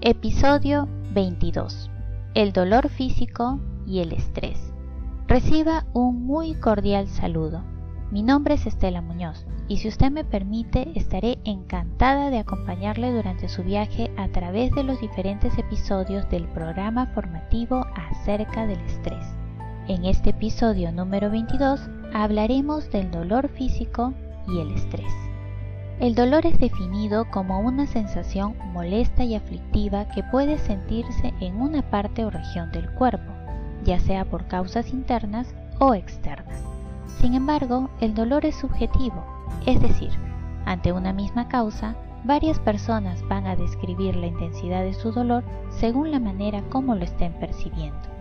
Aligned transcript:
Episodio 0.00 0.88
22. 1.12 1.90
El 2.34 2.52
dolor 2.52 2.88
físico 2.88 3.60
y 3.86 3.98
el 3.98 4.12
estrés. 4.12 4.72
Reciba 5.26 5.84
un 5.92 6.24
muy 6.24 6.54
cordial 6.54 7.08
saludo. 7.08 7.62
Mi 8.10 8.22
nombre 8.22 8.54
es 8.54 8.66
Estela 8.66 9.02
Muñoz 9.02 9.44
y 9.68 9.76
si 9.76 9.88
usted 9.88 10.10
me 10.10 10.24
permite 10.24 10.92
estaré 10.98 11.38
encantada 11.44 12.30
de 12.30 12.38
acompañarle 12.38 13.12
durante 13.12 13.48
su 13.48 13.62
viaje 13.62 14.10
a 14.16 14.28
través 14.28 14.72
de 14.72 14.82
los 14.82 15.00
diferentes 15.00 15.58
episodios 15.58 16.28
del 16.30 16.48
programa 16.48 17.06
formativo 17.08 17.84
acerca 17.94 18.66
del 18.66 18.80
estrés. 18.80 19.37
En 19.88 20.04
este 20.04 20.30
episodio 20.30 20.92
número 20.92 21.30
22 21.30 21.80
hablaremos 22.12 22.90
del 22.90 23.10
dolor 23.10 23.48
físico 23.48 24.12
y 24.46 24.60
el 24.60 24.70
estrés. 24.72 25.10
El 25.98 26.14
dolor 26.14 26.44
es 26.44 26.58
definido 26.58 27.24
como 27.30 27.60
una 27.60 27.86
sensación 27.86 28.54
molesta 28.74 29.24
y 29.24 29.34
aflictiva 29.34 30.06
que 30.08 30.22
puede 30.22 30.58
sentirse 30.58 31.32
en 31.40 31.62
una 31.62 31.80
parte 31.80 32.26
o 32.26 32.30
región 32.30 32.70
del 32.70 32.90
cuerpo, 32.90 33.32
ya 33.82 33.98
sea 33.98 34.26
por 34.26 34.46
causas 34.46 34.92
internas 34.92 35.54
o 35.78 35.94
externas. 35.94 36.62
Sin 37.18 37.32
embargo, 37.32 37.88
el 38.02 38.12
dolor 38.12 38.44
es 38.44 38.56
subjetivo, 38.56 39.24
es 39.64 39.80
decir, 39.80 40.10
ante 40.66 40.92
una 40.92 41.14
misma 41.14 41.48
causa, 41.48 41.96
varias 42.24 42.58
personas 42.58 43.26
van 43.26 43.46
a 43.46 43.56
describir 43.56 44.16
la 44.16 44.26
intensidad 44.26 44.82
de 44.82 44.92
su 44.92 45.12
dolor 45.12 45.44
según 45.70 46.10
la 46.10 46.20
manera 46.20 46.60
como 46.68 46.94
lo 46.94 47.04
estén 47.04 47.32
percibiendo. 47.40 48.17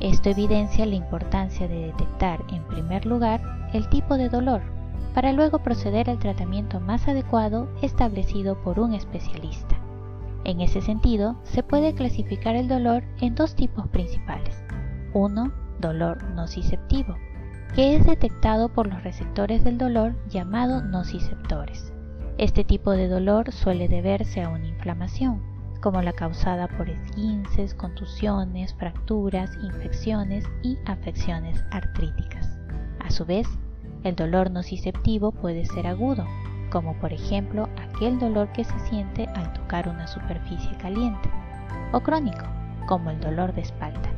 Esto 0.00 0.30
evidencia 0.30 0.86
la 0.86 0.94
importancia 0.94 1.68
de 1.68 1.86
detectar 1.86 2.42
en 2.50 2.64
primer 2.64 3.04
lugar 3.04 3.42
el 3.74 3.88
tipo 3.90 4.16
de 4.16 4.30
dolor 4.30 4.62
para 5.14 5.32
luego 5.32 5.58
proceder 5.58 6.08
al 6.08 6.18
tratamiento 6.18 6.80
más 6.80 7.06
adecuado 7.06 7.68
establecido 7.82 8.60
por 8.62 8.80
un 8.80 8.94
especialista. 8.94 9.76
En 10.44 10.62
ese 10.62 10.80
sentido, 10.80 11.36
se 11.42 11.62
puede 11.62 11.94
clasificar 11.94 12.56
el 12.56 12.66
dolor 12.66 13.02
en 13.20 13.34
dos 13.34 13.54
tipos 13.54 13.86
principales. 13.88 14.64
Uno, 15.12 15.52
dolor 15.80 16.22
nociceptivo, 16.30 17.16
que 17.74 17.94
es 17.94 18.06
detectado 18.06 18.70
por 18.70 18.86
los 18.86 19.02
receptores 19.02 19.64
del 19.64 19.76
dolor 19.76 20.14
llamados 20.28 20.82
nociceptores. 20.84 21.92
Este 22.38 22.64
tipo 22.64 22.92
de 22.92 23.08
dolor 23.08 23.52
suele 23.52 23.86
deberse 23.86 24.42
a 24.42 24.48
una 24.48 24.66
inflamación, 24.66 25.42
como 25.80 26.02
la 26.02 26.12
causada 26.12 26.68
por 26.68 26.88
esguinces, 26.88 27.74
contusiones, 27.74 28.74
fracturas, 28.74 29.50
infecciones 29.62 30.44
y 30.62 30.78
afecciones 30.86 31.64
artríticas. 31.70 32.58
A 33.00 33.10
su 33.10 33.24
vez, 33.24 33.48
el 34.04 34.16
dolor 34.16 34.50
nociceptivo 34.50 35.32
puede 35.32 35.64
ser 35.64 35.86
agudo, 35.86 36.26
como 36.70 36.94
por 37.00 37.12
ejemplo 37.12 37.68
aquel 37.76 38.18
dolor 38.18 38.50
que 38.52 38.64
se 38.64 38.78
siente 38.80 39.26
al 39.34 39.52
tocar 39.52 39.88
una 39.88 40.06
superficie 40.06 40.76
caliente, 40.78 41.28
o 41.92 42.00
crónico, 42.00 42.44
como 42.86 43.10
el 43.10 43.20
dolor 43.20 43.54
de 43.54 43.62
espalda. 43.62 44.10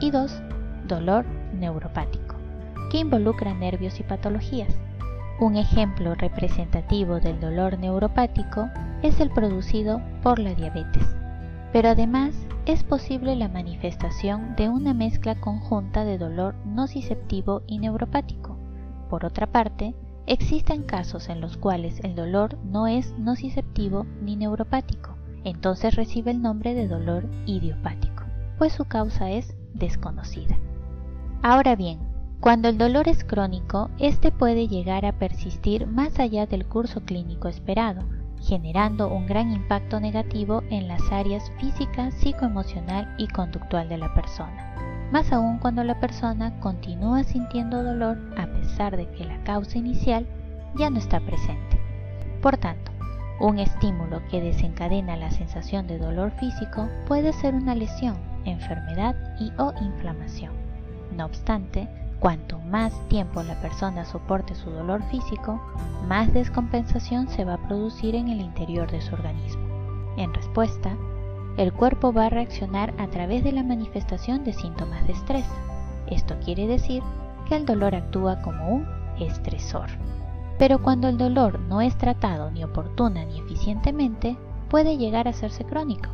Y 0.00 0.10
2. 0.10 0.42
Dolor 0.86 1.24
neuropático, 1.54 2.36
que 2.90 2.98
involucra 2.98 3.54
nervios 3.54 3.98
y 4.00 4.02
patologías. 4.02 4.74
Un 5.38 5.56
ejemplo 5.56 6.14
representativo 6.14 7.20
del 7.20 7.38
dolor 7.40 7.78
neuropático 7.78 8.70
es 9.02 9.20
el 9.20 9.28
producido 9.28 10.00
por 10.22 10.38
la 10.38 10.54
diabetes, 10.54 11.14
pero 11.74 11.90
además 11.90 12.34
es 12.64 12.82
posible 12.82 13.36
la 13.36 13.48
manifestación 13.48 14.56
de 14.56 14.70
una 14.70 14.94
mezcla 14.94 15.38
conjunta 15.38 16.04
de 16.04 16.16
dolor 16.16 16.54
nociceptivo 16.64 17.60
y 17.66 17.78
neuropático. 17.80 18.56
Por 19.10 19.26
otra 19.26 19.46
parte, 19.46 19.94
existen 20.26 20.82
casos 20.84 21.28
en 21.28 21.42
los 21.42 21.58
cuales 21.58 22.00
el 22.02 22.14
dolor 22.14 22.56
no 22.64 22.86
es 22.86 23.12
nociceptivo 23.18 24.06
ni 24.22 24.36
neuropático, 24.36 25.16
entonces 25.44 25.96
recibe 25.96 26.30
el 26.30 26.40
nombre 26.40 26.72
de 26.72 26.88
dolor 26.88 27.28
idiopático, 27.44 28.24
pues 28.56 28.72
su 28.72 28.86
causa 28.86 29.30
es 29.30 29.54
desconocida. 29.74 30.56
Ahora 31.42 31.76
bien, 31.76 31.98
cuando 32.40 32.68
el 32.68 32.78
dolor 32.78 33.08
es 33.08 33.24
crónico, 33.24 33.90
este 33.98 34.30
puede 34.30 34.68
llegar 34.68 35.04
a 35.04 35.12
persistir 35.12 35.86
más 35.86 36.18
allá 36.18 36.46
del 36.46 36.66
curso 36.66 37.00
clínico 37.00 37.48
esperado, 37.48 38.02
generando 38.40 39.08
un 39.08 39.26
gran 39.26 39.52
impacto 39.52 39.98
negativo 40.00 40.62
en 40.70 40.88
las 40.88 41.02
áreas 41.10 41.50
física, 41.58 42.10
psicoemocional 42.10 43.14
y 43.18 43.26
conductual 43.28 43.88
de 43.88 43.98
la 43.98 44.14
persona 44.14 44.66
más 45.10 45.32
aún 45.32 45.58
cuando 45.58 45.84
la 45.84 46.00
persona 46.00 46.58
continúa 46.60 47.22
sintiendo 47.22 47.82
dolor 47.82 48.18
a 48.36 48.46
pesar 48.46 48.96
de 48.96 49.08
que 49.10 49.24
la 49.24 49.42
causa 49.44 49.78
inicial 49.78 50.26
ya 50.74 50.90
no 50.90 50.98
está 50.98 51.20
presente. 51.20 51.80
Por 52.42 52.56
tanto, 52.56 52.90
un 53.40 53.58
estímulo 53.58 54.22
que 54.30 54.40
desencadena 54.40 55.16
la 55.16 55.30
sensación 55.30 55.86
de 55.86 55.98
dolor 55.98 56.32
físico 56.32 56.88
puede 57.06 57.32
ser 57.32 57.54
una 57.54 57.74
lesión, 57.74 58.16
enfermedad 58.44 59.14
y 59.38 59.52
o 59.58 59.72
inflamación. 59.80 60.52
No 61.16 61.26
obstante, 61.26 61.88
cuanto 62.20 62.58
más 62.58 62.92
tiempo 63.08 63.42
la 63.42 63.60
persona 63.60 64.04
soporte 64.04 64.54
su 64.54 64.70
dolor 64.70 65.02
físico, 65.10 65.60
más 66.08 66.32
descompensación 66.32 67.28
se 67.28 67.44
va 67.44 67.54
a 67.54 67.68
producir 67.68 68.14
en 68.14 68.28
el 68.28 68.40
interior 68.40 68.90
de 68.90 69.00
su 69.00 69.14
organismo. 69.14 69.62
En 70.16 70.32
respuesta, 70.32 70.96
el 71.56 71.72
cuerpo 71.72 72.12
va 72.12 72.26
a 72.26 72.30
reaccionar 72.30 72.94
a 72.98 73.06
través 73.08 73.44
de 73.44 73.52
la 73.52 73.62
manifestación 73.62 74.44
de 74.44 74.52
síntomas 74.52 75.06
de 75.06 75.12
estrés. 75.12 75.46
Esto 76.06 76.36
quiere 76.44 76.66
decir 76.66 77.02
que 77.48 77.56
el 77.56 77.66
dolor 77.66 77.94
actúa 77.94 78.40
como 78.42 78.68
un 78.68 78.86
estresor. 79.18 79.88
Pero 80.58 80.82
cuando 80.82 81.08
el 81.08 81.18
dolor 81.18 81.60
no 81.60 81.80
es 81.80 81.96
tratado 81.96 82.50
ni 82.50 82.64
oportuna 82.64 83.24
ni 83.24 83.38
eficientemente, 83.38 84.36
puede 84.68 84.96
llegar 84.96 85.26
a 85.26 85.30
hacerse 85.30 85.64
crónico. 85.64 86.10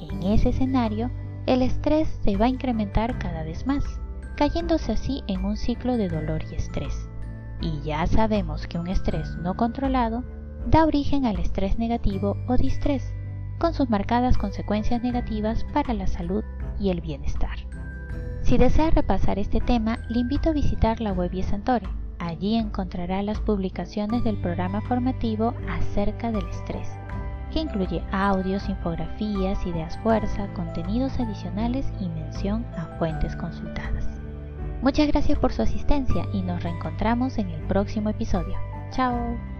En 0.00 0.22
ese 0.22 0.50
escenario, 0.50 1.10
el 1.46 1.62
estrés 1.62 2.08
se 2.22 2.36
va 2.36 2.46
a 2.46 2.50
incrementar 2.50 3.18
cada 3.18 3.42
vez 3.42 3.66
más, 3.66 3.84
cayéndose 4.40 4.92
así 4.92 5.22
en 5.26 5.44
un 5.44 5.58
ciclo 5.58 5.98
de 5.98 6.08
dolor 6.08 6.42
y 6.50 6.54
estrés. 6.54 7.10
Y 7.60 7.82
ya 7.82 8.06
sabemos 8.06 8.66
que 8.66 8.78
un 8.78 8.86
estrés 8.86 9.36
no 9.36 9.54
controlado 9.54 10.24
da 10.66 10.86
origen 10.86 11.26
al 11.26 11.38
estrés 11.38 11.78
negativo 11.78 12.38
o 12.48 12.56
distrés, 12.56 13.12
con 13.58 13.74
sus 13.74 13.90
marcadas 13.90 14.38
consecuencias 14.38 15.02
negativas 15.02 15.66
para 15.74 15.92
la 15.92 16.06
salud 16.06 16.42
y 16.78 16.88
el 16.88 17.02
bienestar. 17.02 17.58
Si 18.40 18.56
desea 18.56 18.88
repasar 18.88 19.38
este 19.38 19.60
tema, 19.60 19.98
le 20.08 20.20
invito 20.20 20.48
a 20.48 20.54
visitar 20.54 21.02
la 21.02 21.12
web 21.12 21.32
Santore. 21.42 21.86
Allí 22.18 22.54
encontrará 22.54 23.22
las 23.22 23.40
publicaciones 23.40 24.24
del 24.24 24.38
programa 24.38 24.80
formativo 24.80 25.52
acerca 25.68 26.32
del 26.32 26.48
estrés, 26.48 26.88
que 27.52 27.58
incluye 27.60 28.02
audios, 28.10 28.70
infografías, 28.70 29.66
ideas 29.66 29.98
fuerza, 29.98 30.50
contenidos 30.54 31.20
adicionales 31.20 31.86
y 32.00 32.08
mención 32.08 32.64
a 32.78 32.86
fuentes 32.96 33.36
consultadas. 33.36 34.19
Muchas 34.82 35.08
gracias 35.08 35.38
por 35.38 35.52
su 35.52 35.62
asistencia 35.62 36.26
y 36.32 36.42
nos 36.42 36.62
reencontramos 36.62 37.36
en 37.38 37.50
el 37.50 37.60
próximo 37.66 38.08
episodio. 38.08 38.56
Chao. 38.90 39.59